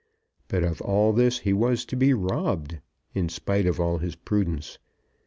But 0.47 0.63
of 0.63 0.81
all 0.81 1.13
this 1.13 1.37
he 1.37 1.53
was 1.53 1.85
to 1.85 1.95
be 1.95 2.11
robbed, 2.11 2.79
in 3.13 3.29
spite 3.29 3.67
of 3.67 3.79
all 3.79 3.99
his 3.99 4.15
prudence. 4.15 4.79